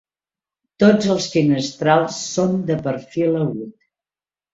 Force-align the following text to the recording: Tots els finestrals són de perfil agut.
Tots 0.83 1.09
els 1.15 1.27
finestrals 1.33 2.17
són 2.37 2.55
de 2.71 2.79
perfil 2.89 3.37
agut. 3.43 3.77